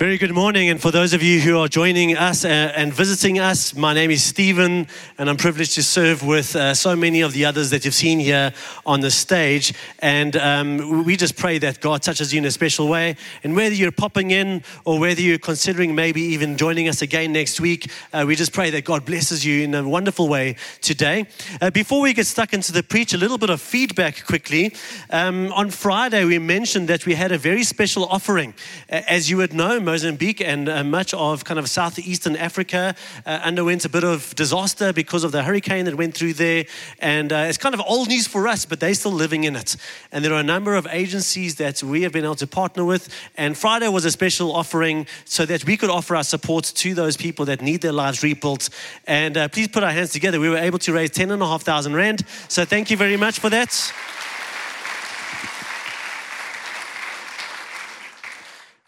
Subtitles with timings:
[0.00, 3.38] Very good morning, and for those of you who are joining us uh, and visiting
[3.38, 4.86] us, my name is Stephen,
[5.18, 8.18] and I'm privileged to serve with uh, so many of the others that you've seen
[8.18, 8.54] here
[8.86, 9.74] on the stage.
[9.98, 13.16] And um, we just pray that God touches you in a special way.
[13.44, 17.60] And whether you're popping in or whether you're considering maybe even joining us again next
[17.60, 21.26] week, uh, we just pray that God blesses you in a wonderful way today.
[21.60, 24.74] Uh, before we get stuck into the preach, a little bit of feedback quickly.
[25.10, 28.54] Um, on Friday, we mentioned that we had a very special offering.
[28.88, 32.94] As you would know, Mozambique and uh, much of kind of southeastern Africa
[33.26, 36.64] uh, underwent a bit of disaster because of the hurricane that went through there.
[37.00, 39.74] And uh, it's kind of old news for us, but they're still living in it.
[40.12, 43.08] And there are a number of agencies that we have been able to partner with.
[43.36, 47.16] And Friday was a special offering so that we could offer our support to those
[47.16, 48.68] people that need their lives rebuilt.
[49.08, 50.38] And uh, please put our hands together.
[50.38, 52.22] We were able to raise 10,500 Rand.
[52.46, 53.92] So thank you very much for that.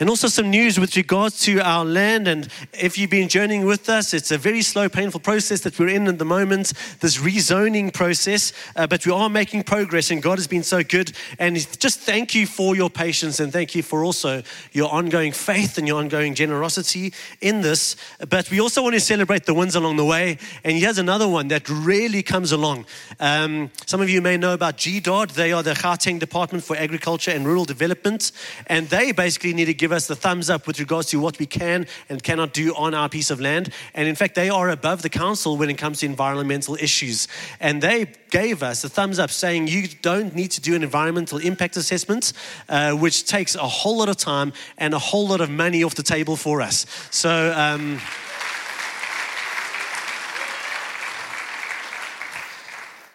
[0.02, 2.26] And also some news with regards to our land.
[2.26, 5.90] And if you've been journeying with us, it's a very slow, painful process that we're
[5.90, 8.52] in at the moment, this rezoning process.
[8.74, 11.12] Uh, but we are making progress, and God has been so good.
[11.38, 15.78] And just thank you for your patience, and thank you for also your ongoing faith
[15.78, 17.94] and your ongoing generosity in this.
[18.28, 20.36] But we also want to celebrate the wins along the way.
[20.64, 22.86] And here's another one that really comes along.
[23.20, 25.34] Um, some of you may know about GDARD.
[25.34, 28.32] They are the Gauteng Department for Agriculture and Rural Development.
[28.66, 31.38] And they basically need to give give us the thumbs up with regards to what
[31.38, 33.70] we can and cannot do on our piece of land.
[33.92, 37.28] And in fact, they are above the council when it comes to environmental issues.
[37.60, 41.36] And they gave us a thumbs up saying you don't need to do an environmental
[41.36, 42.32] impact assessment,
[42.70, 45.94] uh, which takes a whole lot of time and a whole lot of money off
[45.94, 46.86] the table for us.
[47.10, 48.00] So, um,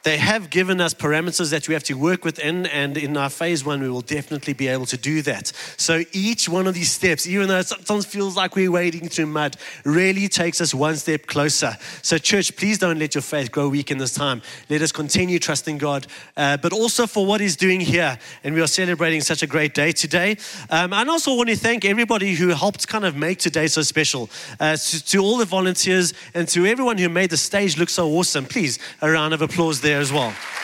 [0.08, 3.66] They have given us parameters that we have to work within, and in our phase
[3.66, 5.52] one, we will definitely be able to do that.
[5.75, 9.25] So each one of these steps, even though it sometimes feels like we're wading through
[9.25, 11.75] mud, really takes us one step closer.
[12.03, 14.41] So, church, please don't let your faith grow weak in this time.
[14.69, 18.17] Let us continue trusting God, uh, but also for what He's doing here.
[18.45, 20.37] And we are celebrating such a great day today.
[20.70, 24.30] Um, and also want to thank everybody who helped kind of make today so special.
[24.58, 28.08] Uh, to, to all the volunteers and to everyone who made the stage look so
[28.08, 28.45] awesome.
[28.45, 30.57] Please, a round of applause there there as well.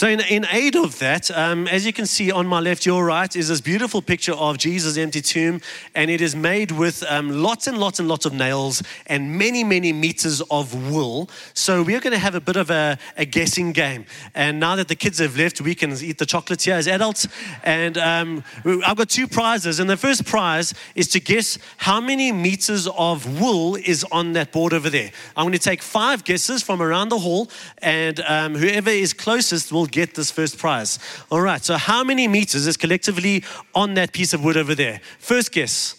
[0.00, 3.04] So, in, in aid of that, um, as you can see on my left, your
[3.04, 5.60] right, is this beautiful picture of Jesus' empty tomb.
[5.94, 9.62] And it is made with um, lots and lots and lots of nails and many,
[9.62, 11.28] many meters of wool.
[11.52, 14.06] So, we're going to have a bit of a, a, guessing game.
[14.34, 17.28] And now that the kids have left, we can eat the chocolates here as adults.
[17.62, 19.80] And um, I've got two prizes.
[19.80, 24.50] And the first prize is to guess how many meters of wool is on that
[24.50, 25.10] board over there.
[25.36, 27.50] I'm going to take five guesses from around the hall.
[27.82, 30.98] And um, whoever is closest will get this first prize.
[31.30, 35.00] All right, so how many meters is collectively on that piece of wood over there?
[35.18, 35.96] First guess.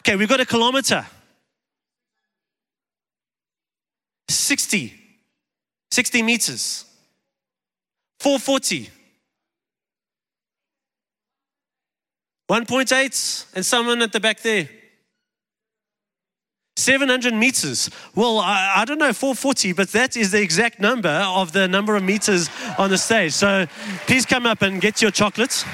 [0.00, 1.06] Okay, we've got a kilometer.
[4.28, 4.94] 60.
[5.90, 6.84] 60 meters.
[8.20, 8.90] 440.
[12.48, 14.68] 1.8, and someone at the back there.
[16.76, 17.90] 700 meters.
[18.14, 21.96] Well, I, I, don't know, 440, but that is the exact number of the number
[21.96, 23.32] of meters on the stage.
[23.32, 23.66] So
[24.06, 25.64] please come up and get your chocolates.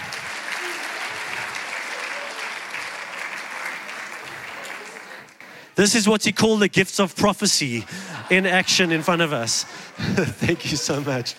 [5.75, 7.85] This is what you call the gifts of prophecy
[8.31, 9.65] in action in front of us.
[9.97, 11.35] Thank you so much.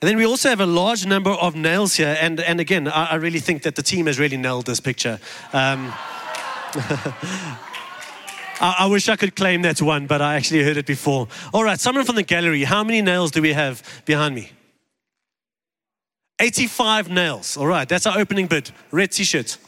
[0.00, 2.16] And then we also have a large number of nails here.
[2.20, 5.18] And, and again, I, I really think that the team has really nailed this picture.
[5.52, 5.92] Um,
[8.60, 11.26] I, I, wish I could claim that one, but I actually heard it before.
[11.52, 14.50] All right, someone from the gallery, how many nails do we have behind me?
[16.40, 17.56] 85 nails.
[17.56, 18.70] All right, that's our opening bid.
[18.92, 19.58] Red t shirt.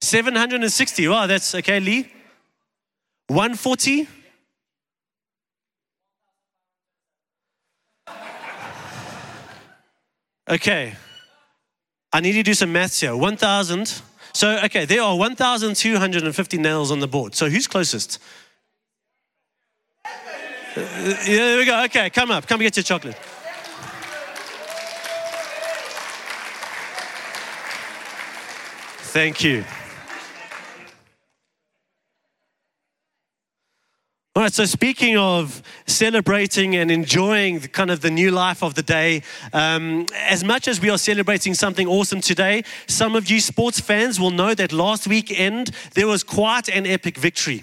[0.00, 1.08] 760.
[1.08, 2.10] Wow, that's okay, Lee.
[3.28, 4.08] 140.
[10.48, 10.94] Okay.
[12.12, 13.16] I need to do some maths here.
[13.16, 14.02] 1,000.
[14.34, 17.34] So, okay, there are 1,250 nails on the board.
[17.34, 18.18] So, who's closest?
[20.76, 21.84] Yeah, there we go.
[21.84, 22.46] Okay, come up.
[22.46, 23.16] Come get your chocolate.
[29.12, 29.64] Thank you.
[34.48, 39.22] So speaking of celebrating and enjoying the, kind of the new life of the day,
[39.52, 44.18] um, as much as we are celebrating something awesome today, some of you sports fans
[44.18, 47.62] will know that last weekend there was quite an epic victory.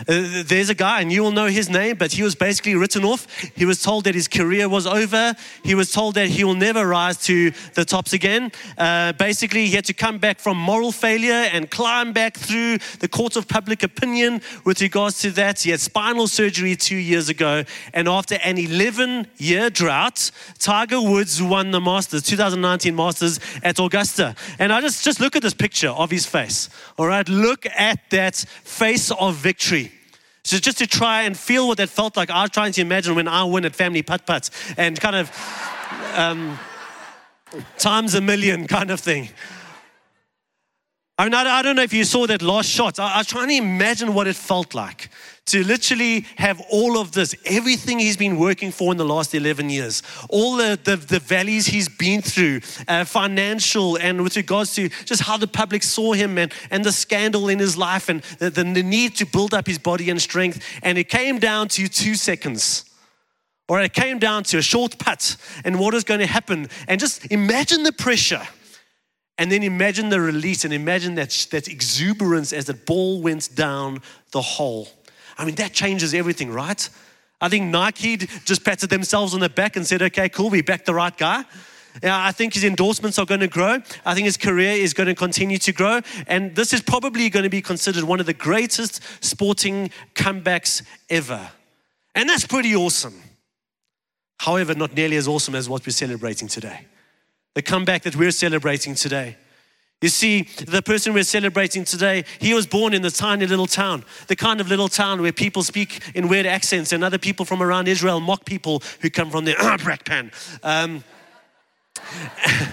[0.00, 3.04] Uh, there's a guy, and you will know his name, but he was basically written
[3.04, 3.26] off.
[3.56, 5.34] He was told that his career was over.
[5.64, 8.52] He was told that he will never rise to the tops again.
[8.76, 13.08] Uh, basically, he had to come back from moral failure and climb back through the
[13.08, 15.60] court of public opinion with regards to that.
[15.60, 21.42] He had spinal surgery two years ago, and after an 11 year drought, Tiger Woods
[21.42, 24.34] won the Masters, 2019 Masters at Augusta.
[24.58, 26.68] And I just, just look at this picture of his face.
[26.96, 29.87] All right, look at that face of victory.
[30.48, 33.14] So just to try and feel what that felt like, I was trying to imagine
[33.14, 34.48] when I win at family putt putt
[34.78, 35.30] and kind of
[36.14, 36.58] um,
[37.76, 39.28] times a million kind of thing.
[41.18, 42.98] I mean, I, don't know if you saw that last shot.
[42.98, 45.10] I, I was trying to imagine what it felt like
[45.48, 49.70] to literally have all of this, everything he's been working for in the last 11
[49.70, 54.88] years, all the, the, the valleys he's been through, uh, financial and with regards to
[55.04, 58.50] just how the public saw him and, and the scandal in his life and the,
[58.50, 60.62] the, the need to build up his body and strength.
[60.82, 62.84] And it came down to two seconds.
[63.68, 66.68] Or it came down to a short putt and what is going to happen.
[66.86, 68.46] And just imagine the pressure
[69.38, 74.02] and then imagine the release and imagine that, that exuberance as the ball went down
[74.32, 74.88] the hole.
[75.38, 76.88] I mean, that changes everything, right?
[77.40, 80.86] I think Nike just patted themselves on the back and said, okay, cool, we backed
[80.86, 81.44] the right guy.
[82.02, 83.78] I think his endorsements are going to grow.
[84.04, 86.00] I think his career is going to continue to grow.
[86.26, 91.50] And this is probably going to be considered one of the greatest sporting comebacks ever.
[92.14, 93.20] And that's pretty awesome.
[94.38, 96.86] However, not nearly as awesome as what we're celebrating today
[97.54, 99.36] the comeback that we're celebrating today.
[100.00, 104.04] You see, the person we're celebrating today, he was born in the tiny little town,
[104.28, 107.60] the kind of little town where people speak in weird accents and other people from
[107.60, 110.30] around Israel mock people who come from the Brakpan.
[110.62, 111.02] Um,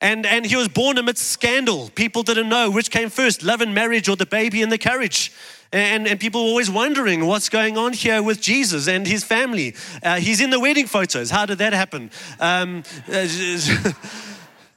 [0.00, 1.88] and, and he was born amidst scandal.
[1.94, 5.32] People didn't know which came first, love and marriage or the baby in the carriage.
[5.72, 9.76] And, and people were always wondering what's going on here with Jesus and his family.
[10.02, 11.30] Uh, he's in the wedding photos.
[11.30, 12.10] How did that happen?
[12.40, 12.82] Um,
[13.12, 13.92] uh,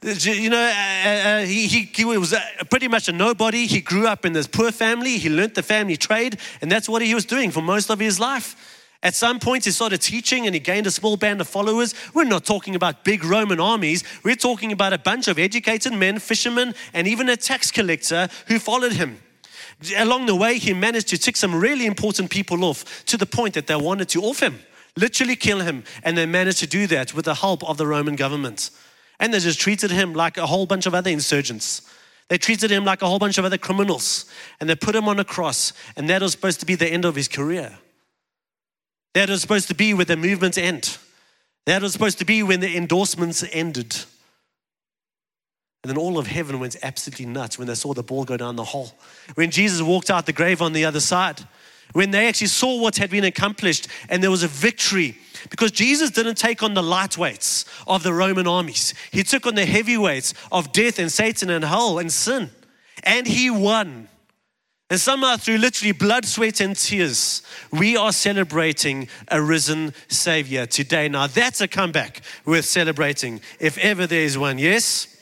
[0.02, 2.34] you know, uh, uh, he, he, he, was
[2.70, 3.66] pretty much a nobody.
[3.66, 5.18] He grew up in this poor family.
[5.18, 8.18] He learned the family trade, and that's what he was doing for most of his
[8.18, 8.78] life.
[9.04, 11.92] At some point, he started teaching and he gained a small band of followers.
[12.14, 14.04] We're not talking about big Roman armies.
[14.22, 18.60] We're talking about a bunch of educated men, fishermen, and even a tax collector who
[18.60, 19.18] followed him
[19.96, 23.54] along the way, he managed to tick some really important people off to the point
[23.54, 24.60] that they wanted to off him,
[24.96, 25.84] literally kill him.
[26.02, 28.70] And they managed to do that with the help of the Roman government.
[29.22, 31.82] And they just treated him like a whole bunch of other insurgents.
[32.28, 34.26] They treated him like a whole bunch of other criminals.
[34.60, 35.72] And they put him on a cross.
[35.96, 37.78] And that was supposed to be the end of his career.
[39.14, 40.98] That was supposed to be where the movements end.
[41.66, 43.96] That was supposed to be when the endorsements ended.
[45.84, 48.56] And then all of heaven went absolutely nuts when they saw the ball go down
[48.56, 48.92] the hole.
[49.34, 51.40] When Jesus walked out the grave on the other side,
[51.92, 55.18] when they actually saw what had been accomplished and there was a victory.
[55.50, 59.66] Because Jesus didn't take on the lightweights of the Roman armies, He took on the
[59.66, 62.50] heavyweights of death and Satan and hell and sin.
[63.04, 64.08] And He won.
[64.90, 67.40] And somehow, through literally blood, sweat, and tears,
[67.70, 71.08] we are celebrating a risen Savior today.
[71.08, 74.58] Now, that's a comeback worth celebrating, if ever there is one.
[74.58, 75.16] Yes?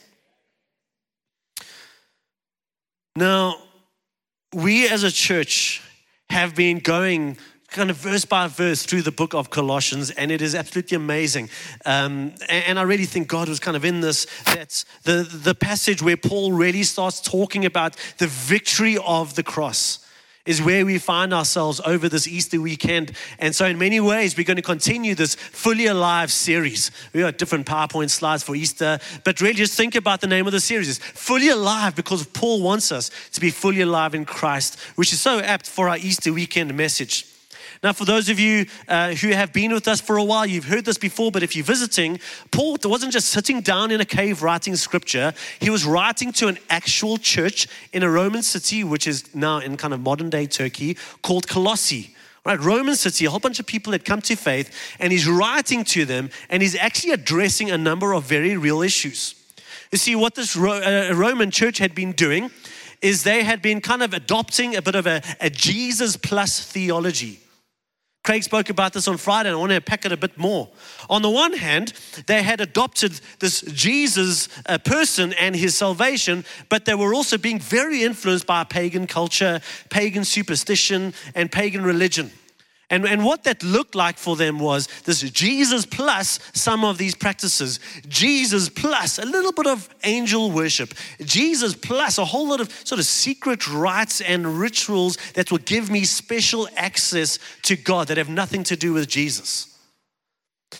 [3.15, 3.61] Now,
[4.53, 5.81] we as a church
[6.29, 7.37] have been going
[7.71, 11.49] kind of verse by verse through the book of Colossians, and it is absolutely amazing.
[11.85, 14.27] Um, and, and, I really think God was kind of in this.
[14.45, 20.05] That's the, the passage where Paul really starts talking about the victory of the cross
[20.45, 23.13] is where we find ourselves over this Easter weekend.
[23.39, 26.91] And so, in many ways, we're going to continue this fully alive series.
[27.13, 30.51] We got different PowerPoint slides for Easter, but really just think about the name of
[30.51, 30.89] the series.
[30.89, 35.21] It's fully alive because Paul wants us to be fully alive in Christ, which is
[35.21, 37.30] so apt for our Easter weekend message.
[37.83, 40.65] Now, for those of you uh, who have been with us for a while, you've
[40.65, 42.19] heard this before, but if you're visiting,
[42.51, 46.59] Paul wasn't just sitting down in a cave writing scripture, he was writing to an
[46.69, 50.95] actual church in a Roman city, which is now in kind of modern day Turkey,
[51.23, 52.15] called Colossae.
[52.45, 55.83] Right, Roman city, a whole bunch of people had come to faith, and he's writing
[55.85, 59.35] to them, and he's actually addressing a number of very real issues.
[59.91, 62.51] You see, what this uh, Roman church had been doing
[63.01, 67.39] is they had been kind of adopting a bit of a, a Jesus plus theology.
[68.23, 70.69] Craig spoke about this on Friday, and I want to pack it a bit more.
[71.09, 71.93] On the one hand,
[72.27, 77.59] they had adopted this Jesus uh, person and his salvation, but they were also being
[77.59, 79.59] very influenced by pagan culture,
[79.89, 82.31] pagan superstition, and pagan religion.
[82.91, 87.15] And, and what that looked like for them was this Jesus plus some of these
[87.15, 87.79] practices,
[88.09, 90.93] Jesus plus a little bit of angel worship,
[91.23, 95.89] Jesus plus a whole lot of sort of secret rites and rituals that will give
[95.89, 99.70] me special access to God that have nothing to do with Jesus.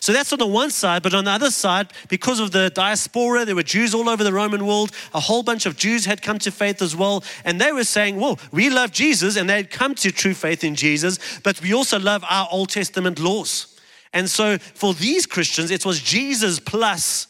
[0.00, 3.44] So that's on the one side, but on the other side, because of the diaspora,
[3.44, 4.90] there were Jews all over the Roman world.
[5.14, 7.22] A whole bunch of Jews had come to faith as well.
[7.44, 10.74] And they were saying, well, we love Jesus, and they'd come to true faith in
[10.74, 13.78] Jesus, but we also love our Old Testament laws.
[14.12, 17.26] And so for these Christians, it was Jesus plus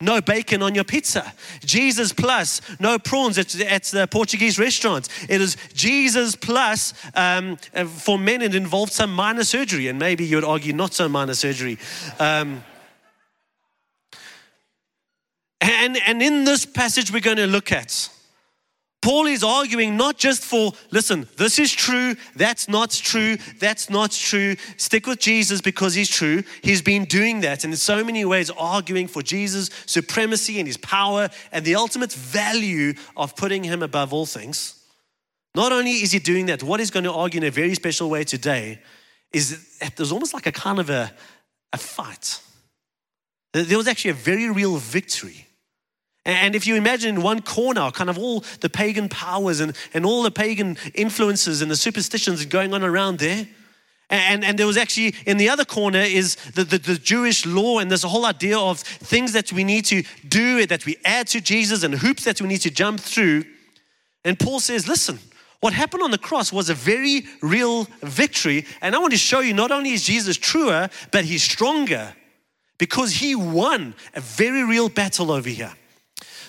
[0.00, 1.32] no bacon on your pizza.
[1.64, 5.08] Jesus plus no prawns at, at the Portuguese restaurants.
[5.28, 10.24] It is Jesus plus um, uh, for men, it involved some minor surgery, and maybe
[10.24, 11.78] you would argue not so minor surgery.
[12.18, 12.62] Um,
[15.60, 18.10] and, and in this passage, we're going to look at
[19.06, 24.10] Paul is arguing not just for, listen, this is true, that's not true, that's not
[24.10, 24.56] true.
[24.78, 26.42] Stick with Jesus because he's true.
[26.60, 30.76] He's been doing that and in so many ways arguing for Jesus' supremacy and his
[30.76, 34.82] power and the ultimate value of putting him above all things.
[35.54, 38.10] Not only is he doing that, what he's going to argue in a very special
[38.10, 38.80] way today
[39.32, 41.12] is that there's almost like a kind of a,
[41.72, 42.40] a fight.
[43.52, 45.45] There was actually a very real victory
[46.26, 50.04] and if you imagine in one corner, kind of all the pagan powers and, and
[50.04, 53.46] all the pagan influences and the superstitions going on around there.
[54.10, 57.78] And, and there was actually in the other corner is the, the, the, Jewish law,
[57.78, 61.28] and there's a whole idea of things that we need to do, that we add
[61.28, 63.44] to Jesus, and hoops that we need to jump through.
[64.24, 65.18] And Paul says, listen,
[65.60, 68.66] what happened on the cross was a very real victory.
[68.80, 72.14] And I want to show you not only is Jesus truer, but he's stronger
[72.78, 75.72] because he won a very real battle over here.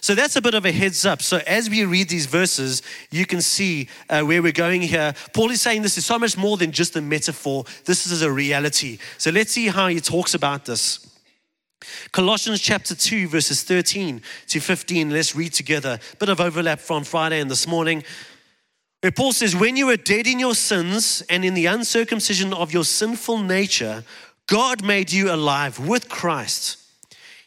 [0.02, 1.22] So that's a bit of a heads up.
[1.22, 5.14] So as we read these verses, you can see uh, where we're going here.
[5.34, 8.32] Paul is saying this is so much more than just a metaphor, this is a
[8.32, 9.00] reality.
[9.18, 11.04] So let's see how he talks about this.
[12.12, 15.10] Colossians chapter 2, verses 13 to 15.
[15.12, 16.00] Let's read together.
[16.20, 18.04] Bit of overlap from Friday and this morning.
[19.02, 22.74] Where Paul says, When you were dead in your sins and in the uncircumcision of
[22.74, 24.04] your sinful nature,
[24.48, 26.87] God made you alive with Christ.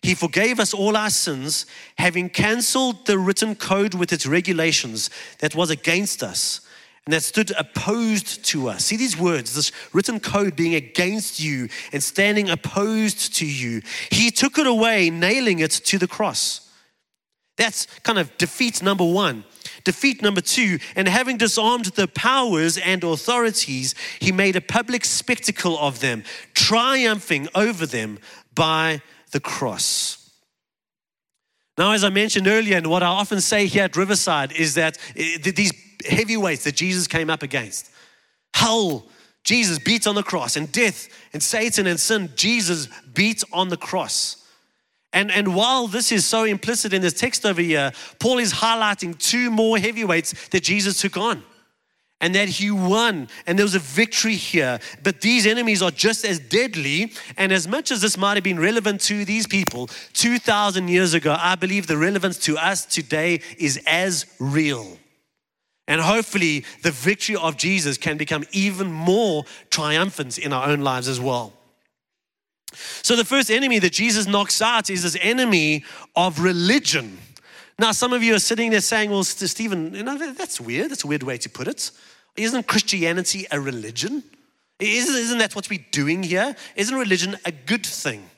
[0.02, 1.66] He forgave us all our sins,
[1.98, 6.62] having cancelled the written code with its regulations that was against us
[7.06, 8.84] and that stood opposed to us.
[8.84, 13.82] See these words, this written code being against you and standing opposed to you.
[14.10, 16.70] He took it away, nailing it to the cross.
[17.56, 19.44] That's kind of defeat number one.
[19.84, 25.78] Defeat number two, and having disarmed the powers and authorities, he made a public spectacle
[25.78, 26.22] of them,
[26.54, 28.18] triumphing over them
[28.54, 29.00] by
[29.32, 30.30] the cross.
[31.78, 34.98] Now, as I mentioned earlier, and what I often say here at Riverside is that
[35.16, 35.72] eh, these
[36.06, 37.90] heavyweights that Jesus came up against,
[38.54, 39.06] hell,
[39.44, 43.76] Jesus beat on the cross, and death and Satan and sin, Jesus beat on the
[43.76, 44.44] cross.
[45.12, 49.18] And, and while this is so implicit in this text over here, Paul is highlighting
[49.18, 51.42] two more heavyweights that Jesus took on
[52.20, 54.78] and that he won and there was a victory here.
[55.02, 57.12] But these enemies are just as deadly.
[57.36, 61.36] And as much as this might have been relevant to these people 2,000 years ago,
[61.38, 64.98] I believe the relevance to us today is as real.
[65.88, 71.08] And hopefully, the victory of Jesus can become even more triumphant in our own lives
[71.08, 71.52] as well.
[73.02, 75.84] So, the first enemy that Jesus knocks out is this enemy
[76.14, 77.18] of religion.
[77.80, 80.90] Now, some of you are sitting there saying, Well, Stephen, you know, that's weird.
[80.90, 81.90] That's a weird way to put it.
[82.36, 84.22] Isn't Christianity a religion?
[84.78, 86.54] Isn't, isn't that what we're doing here?
[86.76, 88.28] Isn't religion a good thing?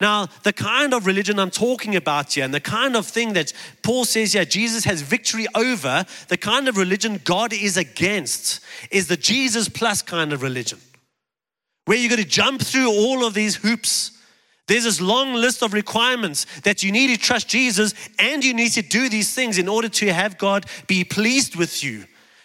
[0.00, 3.52] Now, the kind of religion I'm talking about here, and the kind of thing that
[3.82, 8.60] Paul says here, Jesus has victory over, the kind of religion God is against,
[8.90, 10.78] is the Jesus plus kind of religion,
[11.84, 14.12] where you're going to jump through all of these hoops.
[14.70, 18.70] There's this long list of requirements that you need to trust Jesus and you need
[18.74, 22.04] to do these things in order to have God be pleased with you.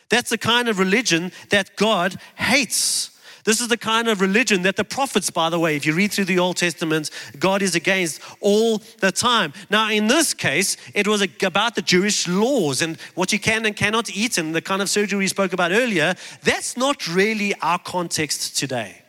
[0.09, 3.11] That's the kind of religion that God hates.
[3.43, 6.11] This is the kind of religion that the prophets, by the way, if you read
[6.11, 9.53] through the Old Testament, God is against all the time.
[9.69, 13.75] Now, in this case, it was about the Jewish laws and what you can and
[13.75, 16.15] cannot eat and the kind of surgery we spoke about earlier.
[16.41, 19.04] That's not really our context today.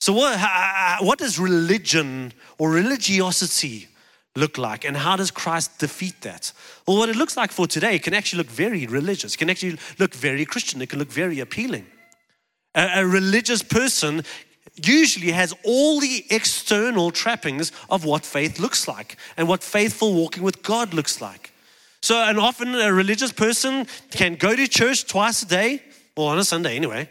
[0.00, 0.38] So, what,
[1.02, 3.88] what does religion or religiosity
[4.34, 6.52] look like and how does Christ defeat that?
[6.86, 9.78] Well, what it looks like for today can actually look very religious, it can actually
[9.98, 11.86] look very Christian, it can look very appealing.
[12.74, 14.22] A, a religious person
[14.82, 20.42] usually has all the external trappings of what faith looks like and what faithful walking
[20.42, 21.52] with God looks like.
[22.02, 25.82] So, and often a religious person can go to church twice a day,
[26.16, 27.10] or on a Sunday anyway,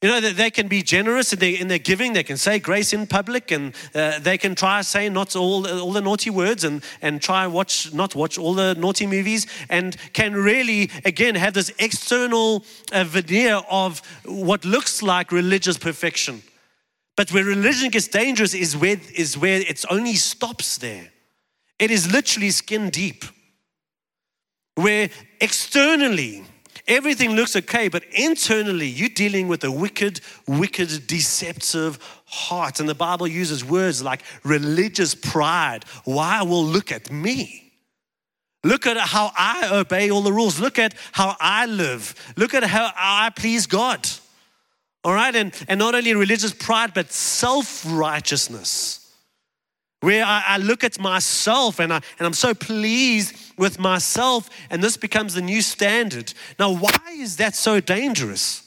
[0.00, 2.12] You know, that they can be generous in their, in their giving.
[2.12, 5.92] They can say grace in public and uh, they can try say not all, all
[5.92, 10.34] the naughty words and, and try watch, not watch all the naughty movies and can
[10.34, 16.42] really, again, have this external uh, veneer of what looks like religious perfection.
[17.16, 21.10] But where religion gets dangerous is where, is where it only stops there.
[21.80, 23.24] It is literally skin deep.
[24.76, 26.44] Where externally,
[26.88, 32.80] Everything looks okay, but internally, you're dealing with a wicked, wicked, deceptive heart.
[32.80, 35.84] And the Bible uses words like religious pride.
[36.04, 37.72] Why will look at me?
[38.64, 40.58] Look at how I obey all the rules.
[40.58, 42.14] Look at how I live.
[42.36, 44.08] Look at how I please God.
[45.04, 49.07] All right, and, and not only religious pride, but self righteousness
[50.00, 54.82] where I, I, look at myself and, I, and I'm so pleased with myself, and
[54.82, 56.32] this becomes the new standard.
[56.58, 58.64] Now, why is that so dangerous?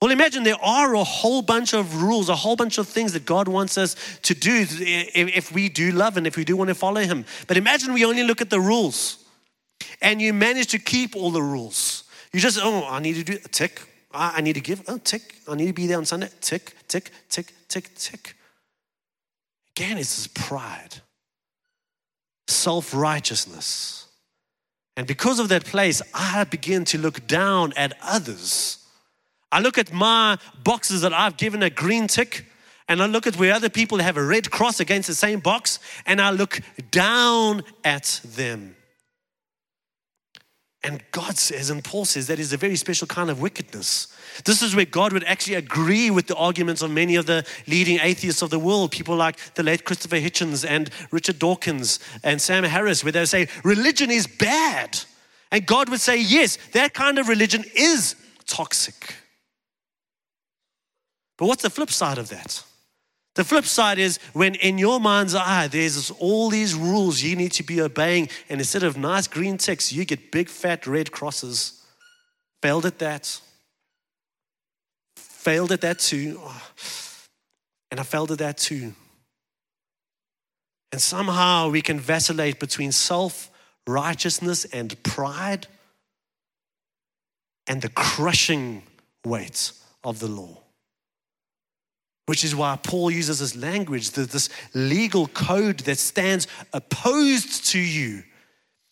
[0.00, 3.26] Well, imagine there are a whole bunch of rules, a whole bunch of things that
[3.26, 6.74] God wants us to do if we do love and if we do want to
[6.74, 7.26] follow Him.
[7.46, 9.24] But imagine we only look at the rules
[10.00, 12.04] and you manage to keep all the rules.
[12.32, 13.82] You just, oh, I need to do a tick.
[14.12, 15.36] I need to give, oh, tick.
[15.46, 16.28] I need to be there on Sunday.
[16.40, 18.34] Tick, tick, tick, tick, tick.
[19.80, 20.96] Again, it's this pride,
[22.48, 24.08] self righteousness.
[24.94, 28.86] And because of that place, I begin to look down at others.
[29.50, 32.44] I look at my boxes that I've given a green tick,
[32.88, 35.78] and I look at where other people have a red cross against the same box,
[36.04, 36.60] and I look
[36.90, 38.76] down at them.
[40.82, 44.06] And God says, and Paul says, that is a very special kind of wickedness.
[44.46, 47.98] This is where God would actually agree with the arguments of many of the leading
[48.00, 52.64] atheists of the world, people like the late Christopher Hitchens and Richard Dawkins and Sam
[52.64, 54.98] Harris, where they say religion is bad.
[55.52, 59.16] And God would say, yes, that kind of religion is toxic.
[61.36, 62.62] But what's the flip side of that?
[63.36, 67.52] The flip side is when in your mind's eye there's all these rules you need
[67.52, 71.84] to be obeying, and instead of nice green ticks, you get big fat red crosses.
[72.62, 73.40] Failed at that.
[75.16, 76.40] Failed at that too.
[77.90, 78.94] And I failed at that too.
[80.92, 83.48] And somehow we can vacillate between self
[83.86, 85.66] righteousness and pride
[87.66, 88.82] and the crushing
[89.24, 90.58] weight of the law
[92.30, 98.22] which is why Paul uses this language, this legal code that stands opposed to you.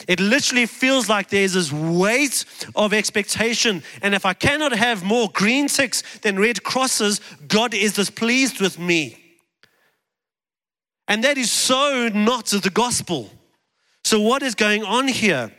[0.09, 3.85] It literally feels like there's this weight of expectation.
[4.03, 8.77] And if I cannot have more green ticks than red crosses, God is displeased with
[8.77, 9.16] me.
[11.07, 13.31] And that is so not the gospel.
[14.03, 15.53] So, what is going on here?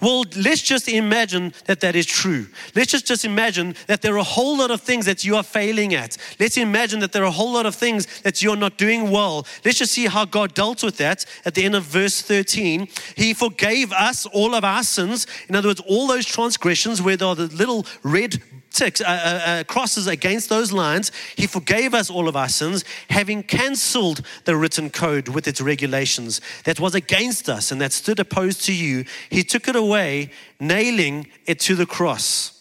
[0.00, 2.46] Well, let's just imagine that that is true.
[2.74, 5.42] Let's just, just imagine that there are a whole lot of things that you are
[5.42, 6.16] failing at.
[6.40, 9.46] Let's imagine that there are a whole lot of things that you're not doing well.
[9.64, 12.88] Let's just see how God dealt with that at the end of verse 13.
[13.16, 15.26] He forgave us all of our sins.
[15.48, 18.42] In other words, all those transgressions where there are the little red
[18.76, 21.10] ticks, uh, uh, uh, crosses against those lines.
[21.34, 26.40] He forgave us all of our sins, having cancelled the written code with its regulations
[26.64, 29.04] that was against us and that stood opposed to you.
[29.30, 32.52] He took it away, nailing it to the cross.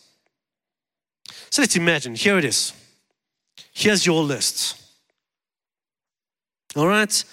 [1.49, 2.73] So let's imagine here it is.
[3.71, 4.81] Here's your list.
[6.75, 7.23] All right?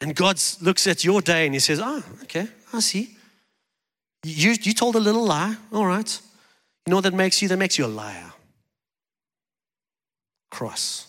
[0.00, 3.16] And God looks at your day and He says, Oh, okay, I see.
[4.24, 5.56] You, you told a little lie.
[5.72, 6.20] All right.
[6.88, 7.48] You know what that makes you?
[7.48, 8.32] That makes you a liar.
[10.50, 11.06] Cross.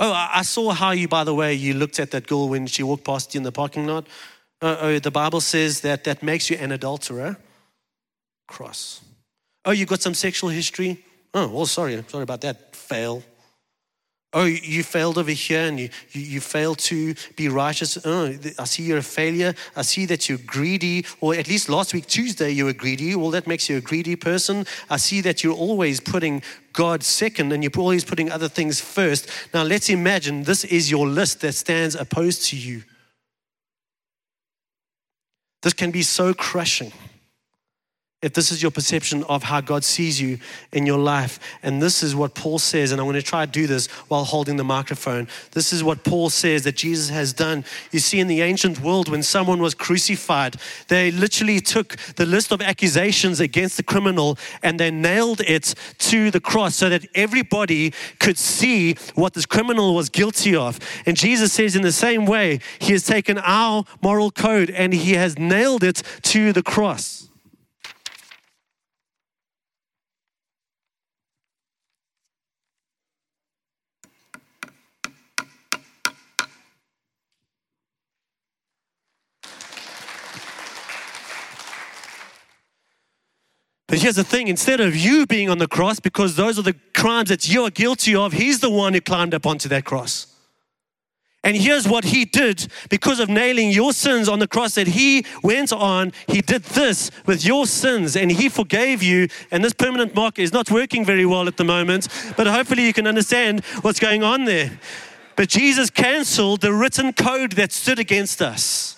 [0.00, 2.82] Oh, I saw how you, by the way, you looked at that girl when she
[2.82, 4.06] walked past you in the parking lot.
[4.62, 7.36] Oh, oh the Bible says that that makes you an adulterer.
[8.46, 9.02] Cross.
[9.66, 11.04] Oh, you got some sexual history?
[11.34, 12.02] Oh, well, sorry.
[12.08, 12.74] Sorry about that.
[12.74, 13.22] Fail.
[14.34, 17.96] Oh, you failed over here and you, you, you, failed to be righteous.
[18.04, 19.54] Oh, I see you're a failure.
[19.74, 23.16] I see that you're greedy, or at least last week, Tuesday, you were greedy.
[23.16, 24.66] Well, that makes you a greedy person.
[24.90, 26.42] I see that you're always putting
[26.74, 29.30] God second and you're always putting other things first.
[29.54, 32.82] Now, let's imagine this is your list that stands opposed to you.
[35.62, 36.92] This can be so crushing
[38.20, 40.38] if this is your perception of how God sees you
[40.72, 41.38] in your life.
[41.62, 44.24] And this is what Paul says, and I'm going to try to do this while
[44.24, 45.28] holding the microphone.
[45.52, 47.64] This is what Paul says that Jesus has done.
[47.92, 50.56] You see, in the ancient world, when someone was crucified,
[50.88, 56.32] they literally took the list of accusations against the criminal and they nailed it to
[56.32, 60.80] the cross so that everybody could see what this criminal was guilty of.
[61.06, 65.12] And Jesus says, in the same way, He has taken our moral code and He
[65.12, 67.27] has nailed it to the cross.
[83.88, 86.76] But here's the thing instead of you being on the cross, because those are the
[86.94, 90.26] crimes that you are guilty of, he's the one who climbed up onto that cross.
[91.42, 95.24] And here's what he did because of nailing your sins on the cross that he
[95.42, 96.12] went on.
[96.26, 99.28] He did this with your sins and he forgave you.
[99.50, 102.92] And this permanent marker is not working very well at the moment, but hopefully you
[102.92, 104.78] can understand what's going on there.
[105.36, 108.96] But Jesus canceled the written code that stood against us.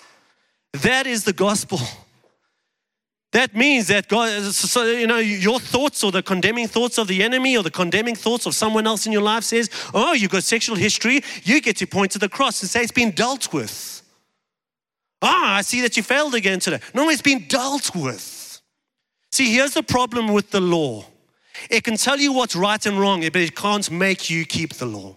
[0.73, 1.79] That is the gospel.
[3.33, 7.23] That means that God, so, you know, your thoughts or the condemning thoughts of the
[7.23, 10.43] enemy or the condemning thoughts of someone else in your life says, oh, you've got
[10.43, 14.03] sexual history, you get to point to the cross and say it's been dealt with.
[15.23, 16.81] Ah, I see that you failed again today.
[16.93, 18.61] No, it's been dealt with.
[19.31, 21.05] See, here's the problem with the law
[21.69, 24.87] it can tell you what's right and wrong, but it can't make you keep the
[24.87, 25.17] law.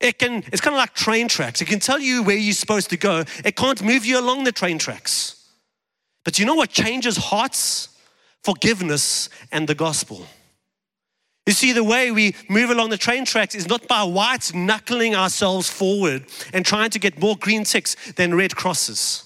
[0.00, 1.60] It can, it's kind of like train tracks.
[1.60, 3.24] It can tell you where you're supposed to go.
[3.44, 5.43] It can't move you along the train tracks.
[6.24, 7.88] But you know what changes hearts?
[8.42, 10.26] Forgiveness and the gospel.
[11.46, 15.14] You see, the way we move along the train tracks is not by white knuckling
[15.14, 19.23] ourselves forward and trying to get more green ticks than red crosses.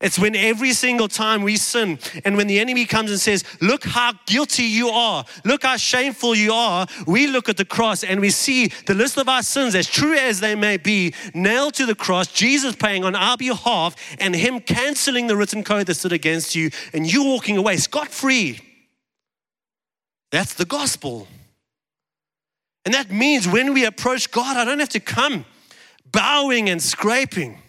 [0.00, 3.84] It's when every single time we sin and when the enemy comes and says, Look
[3.84, 8.18] how guilty you are, look how shameful you are, we look at the cross and
[8.18, 11.84] we see the list of our sins, as true as they may be, nailed to
[11.84, 16.12] the cross, Jesus paying on our behalf, and Him canceling the written code that stood
[16.12, 18.60] against you, and you walking away scot free.
[20.30, 21.28] That's the gospel.
[22.86, 25.44] And that means when we approach God, I don't have to come
[26.10, 27.60] bowing and scraping.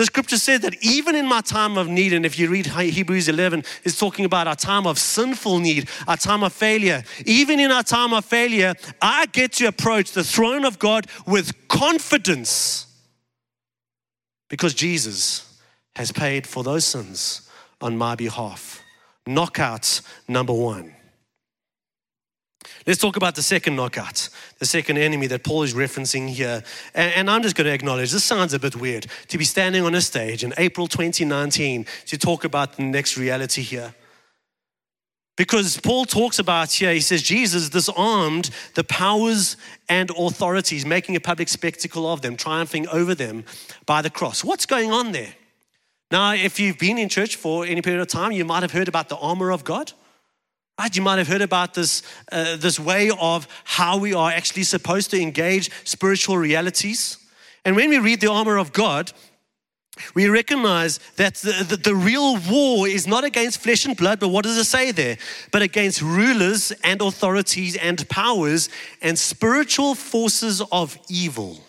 [0.00, 3.28] The scripture says that even in my time of need, and if you read Hebrews
[3.28, 7.02] 11, it's talking about our time of sinful need, our time of failure.
[7.26, 11.68] Even in our time of failure, I get to approach the throne of God with
[11.68, 12.86] confidence
[14.48, 15.60] because Jesus
[15.96, 17.50] has paid for those sins
[17.82, 18.82] on my behalf.
[19.26, 20.94] Knockout number one.
[22.86, 26.62] Let's talk about the second knockout, the second enemy that Paul is referencing here.
[26.94, 29.84] And, and, I'm just going to acknowledge this sounds a bit weird to be standing
[29.84, 33.94] on a stage in April 2019 to talk about the next reality here.
[35.36, 39.56] Because Paul talks about here, he says, Jesus disarmed the powers
[39.88, 43.44] and authorities, making a public spectacle of them, triumphing over them
[43.86, 44.42] by the cross.
[44.44, 45.34] What's going on there?
[46.10, 48.88] Now, if you've been in church for any period of time, you might have heard
[48.88, 49.92] about the armor of God.
[50.80, 50.96] Right?
[50.96, 55.10] You might have heard about this, uh, this way of how we are actually supposed
[55.10, 57.18] to engage spiritual realities.
[57.66, 59.12] And when we read the armor of God,
[60.14, 64.28] we recognize that the, the, the, real war is not against flesh and blood, but
[64.28, 65.18] what does it say there?
[65.52, 68.70] But against rulers and authorities and powers
[69.02, 71.62] and spiritual forces of evil.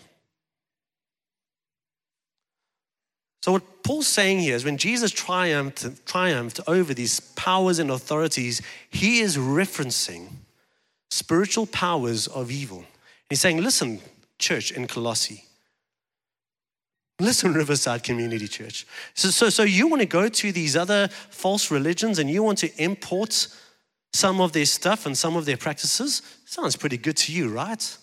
[3.42, 8.62] So, what Paul's saying here is when Jesus triumphed, triumphed over these powers and authorities,
[8.88, 10.28] he is referencing
[11.10, 12.84] spiritual powers of evil.
[13.28, 14.00] He's saying, listen,
[14.38, 15.44] church in Colossae.
[17.18, 18.86] Listen, Riverside Community Church.
[19.14, 22.58] So, so, so you want to go to these other false religions and you want
[22.58, 23.48] to import
[24.12, 26.22] some of their stuff and some of their practices?
[26.44, 27.96] Sounds pretty good to you, right?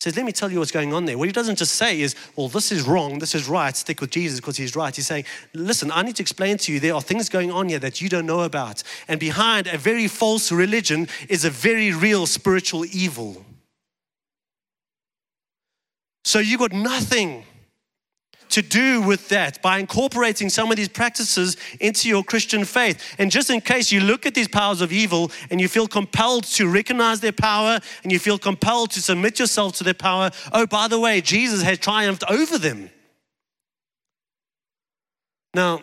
[0.00, 1.16] Says, Let me tell you what's going on there.
[1.16, 4.10] What he doesn't just say is, Well, this is wrong, this is right, stick with
[4.10, 4.94] Jesus because he's right.
[4.94, 7.78] He's saying, Listen, I need to explain to you there are things going on here
[7.78, 8.82] that you don't know about.
[9.08, 13.44] And behind a very false religion is a very real spiritual evil.
[16.24, 17.45] So you got nothing
[18.56, 23.14] to do with that by incorporating some of these practices into your Christian faith.
[23.18, 26.44] And just in case you look at these powers of evil and you feel compelled
[26.44, 30.66] to recognize their power and you feel compelled to submit yourself to their power, oh,
[30.66, 32.88] by the way, Jesus has triumphed over them.
[35.52, 35.82] Now,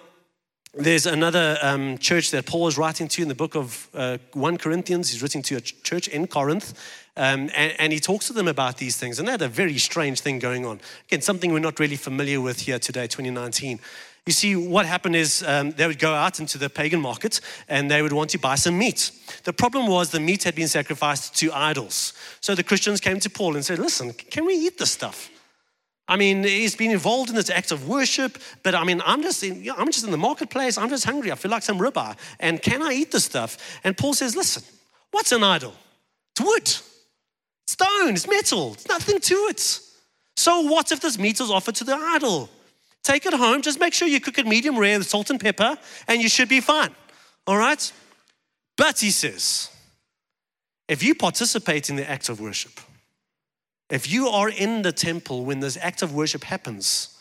[0.73, 4.57] there's another um, church that Paul is writing to in the book of uh, 1
[4.57, 5.11] Corinthians.
[5.11, 6.73] He's writing to a church in Corinth.
[7.15, 9.19] Um, and, and, he talks to them about these things.
[9.19, 10.81] And they had a very strange thing going on.
[11.07, 13.79] Again, something we're not really familiar with here today, 2019.
[14.25, 17.91] You see, what happened is um, they would go out into the pagan market and
[17.91, 19.11] they would want to buy some meat.
[19.43, 22.13] The problem was the meat had been sacrificed to idols.
[22.39, 25.29] So the Christians came to Paul and said, Listen, can we eat this stuff?
[26.07, 29.43] I mean, he's been involved in this act of worship, but I mean, I'm just
[29.43, 30.77] in, I'm just in the marketplace.
[30.77, 31.31] I'm just hungry.
[31.31, 32.17] I feel like some ribeye.
[32.39, 33.79] And can I eat this stuff?
[33.83, 34.63] And Paul says, listen,
[35.11, 35.73] what's an idol?
[36.31, 36.92] It's wood,
[37.73, 38.73] stone, it's metal.
[38.73, 39.79] It's nothing to it.
[40.35, 42.49] So what if this meat is offered to the idol?
[43.03, 43.61] Take it home.
[43.61, 46.49] Just make sure you cook it medium rare with salt and pepper, and you should
[46.49, 46.91] be fine.
[47.45, 47.91] All right?
[48.77, 49.69] But he says,
[50.87, 52.79] if you participate in the act of worship,
[53.89, 57.17] if you are in the temple when this act of worship happens,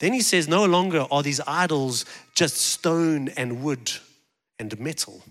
[0.00, 3.92] then he says, no longer are these idols just stone and wood
[4.58, 5.22] and metal.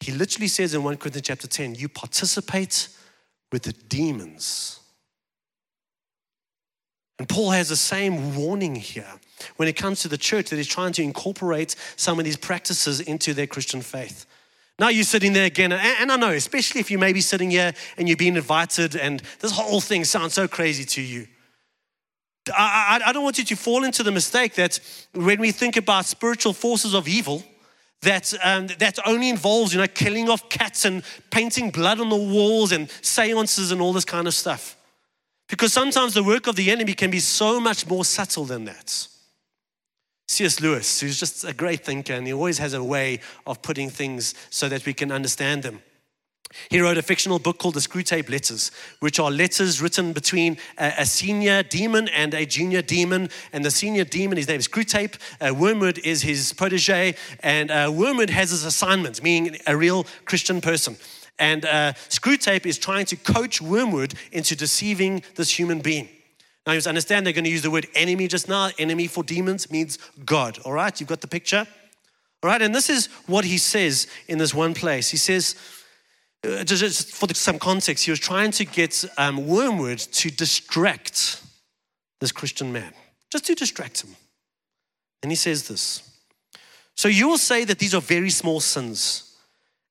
[0.00, 2.88] he literally says in 1 Corinthians chapter 10, you participate
[3.54, 4.80] with the demons.
[7.20, 9.06] And Paul has the same warning here
[9.58, 13.00] when it comes to the church that he's trying to incorporate some of these practices
[13.00, 14.26] into their Christian faith.
[14.80, 17.72] Now you're sitting there again, and I know, especially if you may be sitting here
[17.96, 21.28] and you're being invited, and this whole thing sounds so crazy to you.
[22.52, 24.80] I, I, I don't want you to fall into the mistake that
[25.12, 27.44] when we think about spiritual forces of evil,
[28.04, 32.16] that, um, that only involves, you know, killing off cats and painting blood on the
[32.16, 34.76] walls and seances and all this kind of stuff.
[35.48, 39.08] Because sometimes the work of the enemy can be so much more subtle than that.
[40.26, 40.60] C.S.
[40.60, 44.34] Lewis, who's just a great thinker, and he always has a way of putting things
[44.48, 45.82] so that we can understand them.
[46.70, 50.92] He wrote a fictional book called The Screwtape Letters, which are letters written between a,
[50.98, 53.28] a senior demon and a junior demon.
[53.52, 55.16] And the senior demon, his name is Screwtape.
[55.40, 57.14] Uh, Wormwood is his protege.
[57.40, 60.96] And uh, Wormwood has his assignment, meaning a real Christian person.
[61.38, 66.08] And uh, Screwtape is trying to coach Wormwood into deceiving this human being.
[66.66, 68.70] Now, you understand they're going to use the word enemy just now.
[68.78, 70.58] Enemy for demons means God.
[70.64, 71.66] All right, you've got the picture?
[72.42, 75.10] All right, and this is what he says in this one place.
[75.10, 75.56] He says,
[76.64, 81.42] just for some context, he was trying to get um, Wormwood to distract
[82.20, 82.92] this Christian man,
[83.30, 84.14] just to distract him.
[85.22, 86.02] And he says this
[86.94, 89.30] So you will say that these are very small sins.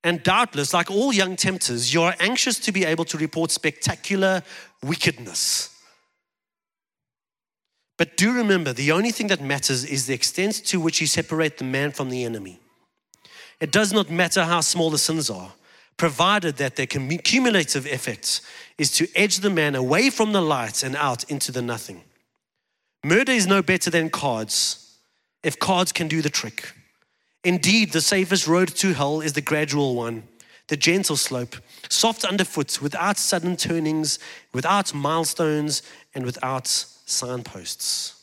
[0.05, 4.43] And doubtless, like all young tempters, you are anxious to be able to report spectacular
[4.83, 5.69] wickedness.
[7.97, 11.57] But do remember, the only thing that matters is the extent to which you separate
[11.57, 12.59] the man from the enemy.
[13.61, 15.53] It does not matter how small the sins are,
[15.97, 18.41] provided that their cumulative effect
[18.77, 22.03] is to edge the man away from the light and out into the nothing.
[23.03, 24.97] Murder is no better than cards,
[25.43, 26.73] if cards can do the trick.
[27.43, 30.23] Indeed, the safest road to hell is the gradual one,
[30.69, 31.57] the gentle slope,
[31.89, 34.19] soft underfoot, without sudden turnings,
[34.53, 35.83] without milestones,
[36.15, 38.21] and without signposts.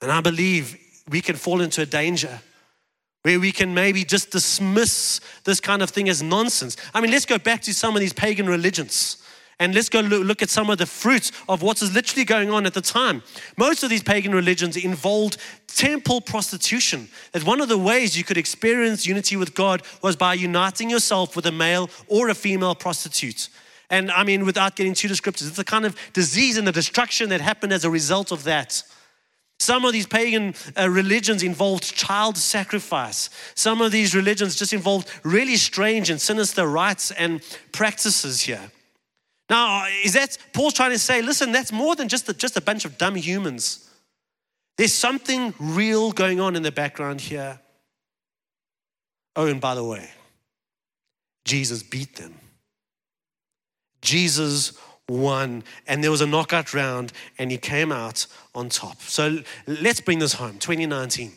[0.00, 0.78] And I believe
[1.10, 2.40] we can fall into a danger
[3.22, 6.76] where we can maybe just dismiss this kind of thing as nonsense.
[6.94, 9.18] I mean, let's go back to some of these pagan religions.
[9.58, 12.64] And let's go look at some of the fruits of what is literally going on
[12.64, 13.22] at the time.
[13.58, 15.36] Most of these pagan religions involved
[15.68, 17.08] temple prostitution.
[17.32, 21.36] That one of the ways you could experience unity with God was by uniting yourself
[21.36, 23.50] with a male or a female prostitute.
[23.90, 27.28] And I mean, without getting too descriptive, it's the kind of disease and the destruction
[27.28, 28.82] that happened as a result of that.
[29.60, 33.28] Some of these pagan uh, religions involved child sacrifice.
[33.54, 38.72] Some of these religions just involved really strange and sinister rites and practices here.
[39.50, 42.62] Now, is that Paul's trying to say, listen, that's more than just a, just a
[42.62, 43.90] bunch of dumb humans.
[44.78, 47.60] There's something real going on in the background here.
[49.36, 50.08] Oh, and by the way,
[51.44, 52.34] Jesus beat them.
[54.00, 54.72] Jesus
[55.10, 59.00] won, and there was a knockout round, and he came out on top.
[59.02, 61.32] So let's bring this home 2019.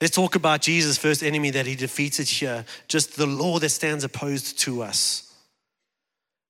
[0.00, 4.04] Let's talk about Jesus' first enemy that he defeated here, just the law that stands
[4.04, 5.34] opposed to us.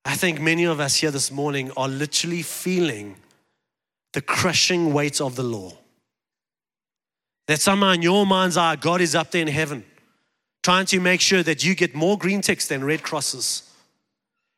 [0.04, 3.16] I think many of us here this morning are literally feeling
[4.12, 5.72] the crushing weight of the law.
[7.46, 9.84] That somehow in your mind's eye, God is up there in heaven,
[10.62, 13.65] trying to make sure that you get more green ticks than red crosses.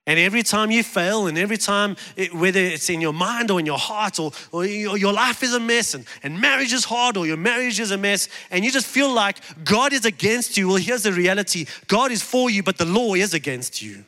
[0.08, 3.60] And every time you fail, and every time, it, whether it's in your mind or
[3.60, 6.84] in your heart, or, or your, your life is a mess, and, and marriage is
[6.84, 10.56] hard, or your marriage is a mess, and you just feel like God is against
[10.56, 14.04] you, well, here's the reality God is for you, but the law is against you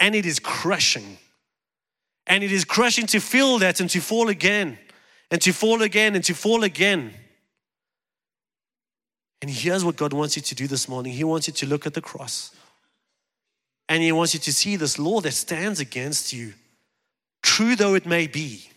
[0.00, 1.18] and it is crushing.
[2.26, 4.78] And it is crushing to feel that and to fall again,
[5.30, 7.12] and to fall again, and to fall again.
[9.40, 11.86] And here's what God wants you to do this morning He wants you to look
[11.86, 12.54] at the cross.
[13.88, 16.54] And He wants you to see this law that stands against you,
[17.42, 18.68] true though it may be,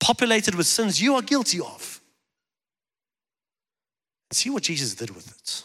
[0.00, 2.00] populated with sins you are guilty of.
[4.30, 5.62] See what Jesus did with it.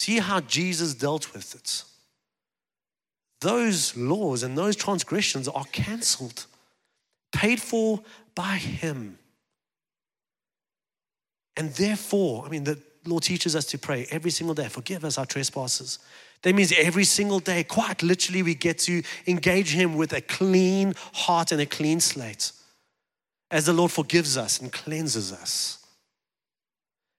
[0.00, 1.84] See how Jesus dealt with it
[3.42, 6.46] those laws and those transgressions are cancelled,
[7.32, 8.00] paid for
[8.34, 9.18] by Him.
[11.56, 15.18] And therefore, I mean, the Lord teaches us to pray every single day, forgive us
[15.18, 15.98] our trespasses.
[16.42, 20.94] That means every single day, quite literally, we get to engage Him with a clean
[21.12, 22.52] heart and a clean slate
[23.50, 25.78] as the Lord forgives us and cleanses us.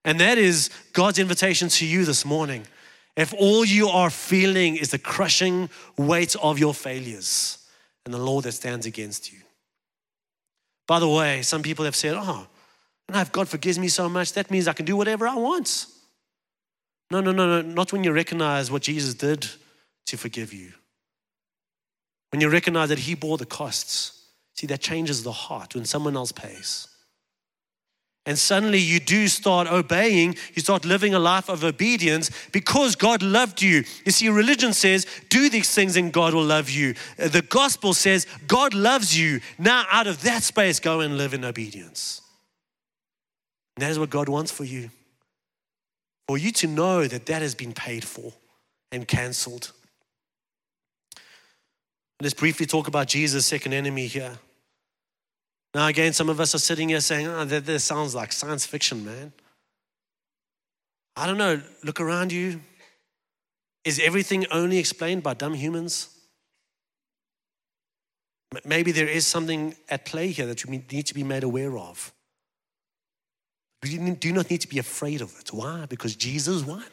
[0.03, 2.67] And that is God's invitation to you this morning
[3.15, 7.59] if all you are feeling is the crushing weight of your failures
[8.05, 9.39] and the law that stands against you.
[10.87, 12.47] By the way, some people have said, oh,
[13.07, 15.85] And if God forgives me so much, that means I can do whatever I want.
[17.13, 19.47] No, no, no, no, not when you recognize what Jesus did
[20.07, 20.71] to forgive you.
[22.31, 24.25] When you recognize that He bore the costs.
[24.55, 26.87] See, that changes the heart when someone else pays.
[28.25, 33.21] And suddenly you do start obeying, you start living a life of obedience because God
[33.21, 33.83] loved you.
[34.05, 36.95] You see, religion says, do these things and God will love you.
[37.19, 39.39] Uh, the gospel says, God loves you.
[39.59, 42.21] Now, out of that space, go and live in obedience.
[43.75, 44.89] And that is what God wants for you.
[46.27, 48.33] For you to know that that has been paid for
[48.91, 49.71] and cancelled.
[52.21, 54.37] Let's briefly talk about Jesus' second enemy here.
[55.73, 58.65] Now, again, some of us are sitting here saying, oh, that, that sounds like science
[58.65, 59.33] fiction, man.
[61.15, 61.61] I don't know.
[61.83, 62.61] Look around you.
[63.83, 66.09] Is everything only explained by dumb humans?
[68.63, 72.13] Maybe there is something at play here that you need to be made aware of.
[73.83, 75.53] We do not need to be afraid of it.
[75.53, 75.85] Why?
[75.85, 76.85] Because Jesus won.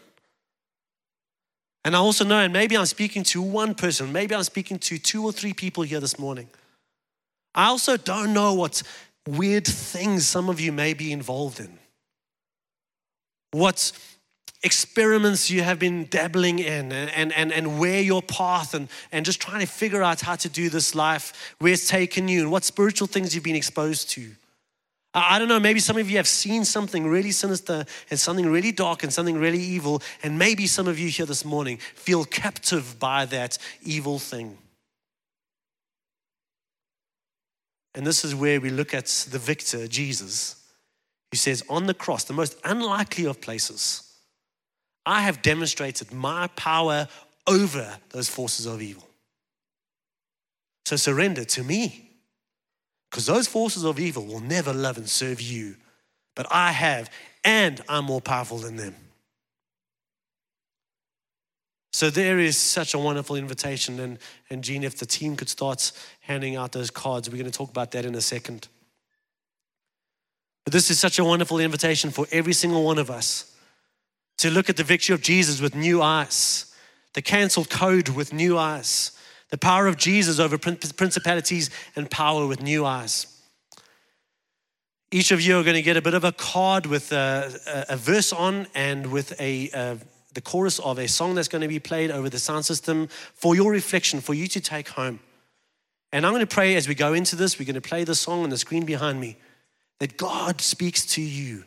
[1.84, 4.98] And I also know, and maybe I'm speaking to one person, maybe I'm speaking to
[4.98, 6.48] two or three people here this morning.
[7.54, 8.82] I also don't know what
[9.26, 11.78] weird things some of you may be involved in.
[13.52, 13.92] What
[14.62, 19.40] experiments you have been dabbling in and, and, and where your path and, and just
[19.40, 22.64] trying to figure out how to do this life, where it's taken you, and what
[22.64, 24.32] spiritual things you've been exposed to.
[25.12, 28.70] I don't know, maybe some of you have seen something really sinister and something really
[28.70, 32.98] dark and something really evil, and maybe some of you here this morning feel captive
[33.00, 34.56] by that evil thing.
[37.94, 40.64] And this is where we look at the victor, Jesus,
[41.32, 44.04] who says, On the cross, the most unlikely of places,
[45.04, 47.08] I have demonstrated my power
[47.48, 49.08] over those forces of evil.
[50.84, 52.09] So surrender to me.
[53.10, 55.76] Because those forces of evil will never love and serve you.
[56.36, 57.10] But I have,
[57.44, 58.94] and I'm more powerful than them.
[61.92, 63.98] So there is such a wonderful invitation.
[63.98, 64.18] And,
[64.48, 67.70] and Gene, if the team could start handing out those cards, we're going to talk
[67.70, 68.68] about that in a second.
[70.64, 73.56] But this is such a wonderful invitation for every single one of us
[74.38, 76.72] to look at the victory of Jesus with new eyes,
[77.14, 79.10] the canceled code with new eyes,
[79.50, 83.26] the power of Jesus over principalities and power with new eyes.
[85.12, 87.96] Each of you are going to get a bit of a card with a, a,
[87.96, 89.98] verse on and with a, a
[90.34, 93.56] the chorus of a song that's going to be played over the sound system for
[93.56, 95.18] your reflection, for you to take home.
[96.12, 98.14] And I'm going to pray as we go into this, we're going to play the
[98.14, 99.36] song on the screen behind me,
[99.98, 101.64] that God speaks to you.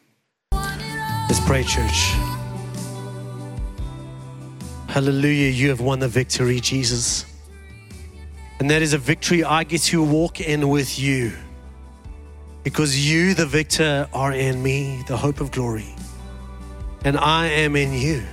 [0.54, 2.14] Let's pray, church.
[4.88, 7.33] Hallelujah, you have won the victory, Jesus.
[8.60, 11.34] And that is a victory I get to walk in with you.
[12.64, 15.94] Because you, the victor, are in me, the hope of glory.
[17.04, 18.24] And I am in you.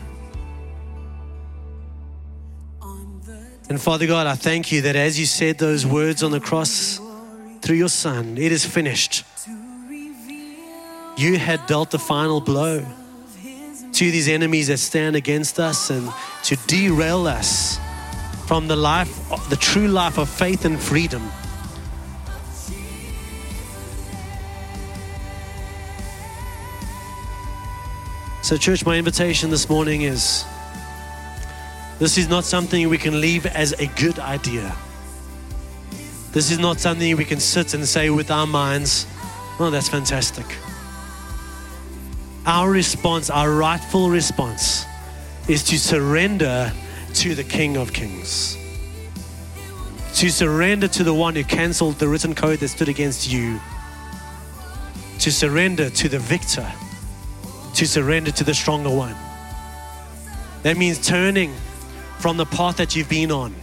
[3.68, 7.00] And Father God, I thank you that as you said those words on the cross
[7.62, 9.24] through your Son, it is finished.
[11.16, 12.85] You had dealt the final blow
[13.92, 16.11] to these enemies that stand against us and
[16.44, 17.78] to derail us
[18.50, 21.22] from the life, the true life of faith and freedom.
[28.42, 30.44] So, church, my invitation this morning is
[32.00, 34.74] this is not something we can leave as a good idea.
[36.32, 39.06] This is not something we can sit and say with our minds,
[39.60, 40.46] oh, that's fantastic.
[42.46, 44.86] Our response, our rightful response,
[45.46, 46.72] is to surrender
[47.14, 48.57] to the King of Kings.
[50.14, 53.61] To surrender to the one who canceled the written code that stood against you.
[55.20, 56.70] To surrender to the victor.
[57.75, 59.14] To surrender to the stronger one.
[60.62, 61.55] That means turning
[62.18, 63.55] from the path that you've been on.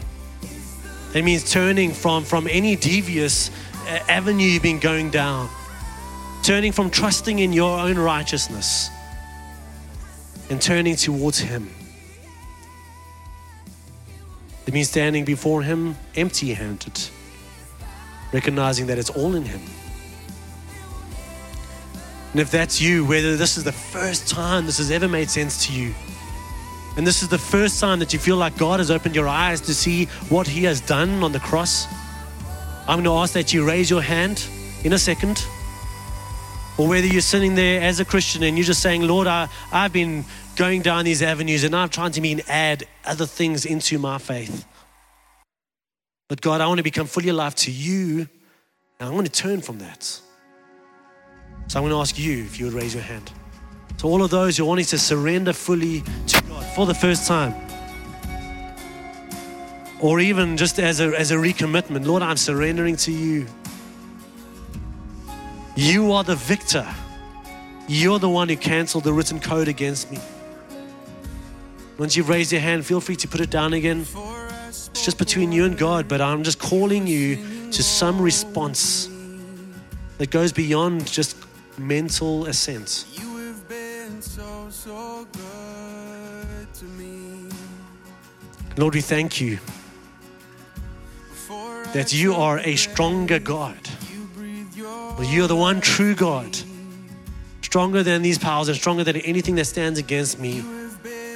[1.14, 3.50] That means turning from, from any devious
[3.88, 5.50] uh, avenue you've been going down,
[6.44, 8.90] turning from trusting in your own righteousness
[10.50, 11.70] and turning towards Him.
[14.68, 17.00] It means standing before Him empty handed,
[18.34, 19.62] recognizing that it's all in Him.
[22.34, 25.66] And if that's you, whether this is the first time this has ever made sense
[25.68, 25.96] to you,
[26.98, 29.62] and this is the first time that you feel like God has opened your eyes
[29.62, 31.88] to see what He has done on the cross.
[32.88, 34.46] I'm going to ask that you raise your hand
[34.84, 35.46] in a second.
[36.78, 39.94] Or whether you're sitting there as a Christian and you're just saying, Lord, I, I've
[39.94, 40.26] been
[40.56, 44.66] going down these avenues and I'm trying to mean add other things into my faith.
[46.28, 48.28] But God, I want to become fully alive to you
[49.00, 50.04] and I want to turn from that.
[50.04, 53.32] So I'm going to ask you if you would raise your hand.
[53.98, 57.28] So, all of those who are wanting to surrender fully to God for the first
[57.28, 57.56] time,
[60.00, 63.48] or even just as a, as a recommitment, Lord, I'm surrendering to you.
[65.78, 66.88] You are the victor.
[67.88, 70.18] You're the one who canceled the written code against me.
[72.00, 74.04] Once you've raised your hand, feel free to put it down again.
[74.68, 77.36] It's just between you and God, but I'm just calling you
[77.70, 79.08] to some response
[80.18, 81.38] that goes beyond just
[81.78, 82.90] mental assent.
[84.20, 85.28] So, so.
[88.78, 89.60] Lord, we thank you
[91.94, 93.78] that you are a stronger God.
[95.26, 96.58] You You are the one true God,
[97.62, 100.64] stronger than these powers and stronger than anything that stands against me.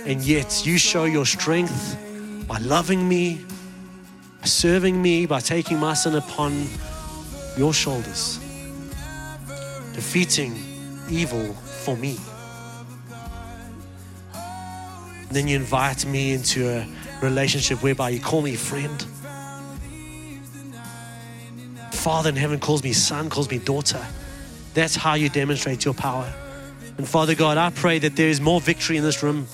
[0.06, 1.98] And yet you show your strength
[2.48, 3.46] by loving me,
[4.40, 6.68] by serving me, by taking my sin upon
[7.58, 8.40] your shoulders,
[9.94, 10.56] defeating
[11.10, 12.18] evil for me.
[14.34, 16.88] And then you invite me into a
[17.22, 19.06] relationship whereby you call me friend.
[22.02, 24.04] Father in heaven calls me son, calls me daughter.
[24.74, 26.34] That's how you demonstrate your power.
[26.98, 29.46] And Father God, I pray that there is more victory in this room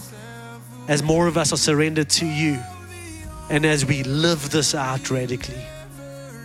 [0.87, 2.57] as more of us are surrendered to you
[3.49, 5.61] and as we live this out radically.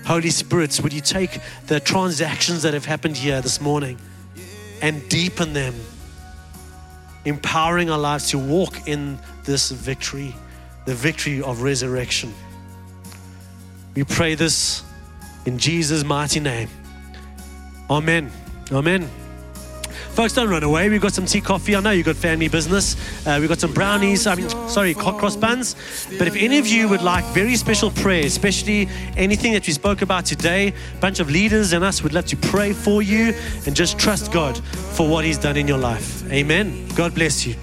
[0.04, 1.38] Holy Spirit, would you take
[1.68, 3.96] the transactions that have happened here this morning
[4.80, 5.72] and deepen them,
[7.24, 10.34] empowering our lives to walk in this victory,
[10.84, 12.34] the victory of resurrection.
[13.94, 14.82] We pray this
[15.46, 16.68] in Jesus' mighty name.
[17.90, 18.30] Amen.
[18.70, 19.08] Amen.
[20.12, 20.90] Folks, don't run away.
[20.90, 21.74] We've got some tea, coffee.
[21.74, 22.96] I know you've got family business.
[23.26, 24.26] Uh, we've got some brownies.
[24.26, 25.74] I mean, sorry, cross buns.
[26.18, 30.02] But if any of you would like very special prayer, especially anything that we spoke
[30.02, 33.34] about today, a bunch of leaders and us would love to pray for you
[33.66, 36.30] and just trust God for what He's done in your life.
[36.30, 36.88] Amen.
[36.94, 37.54] God bless you.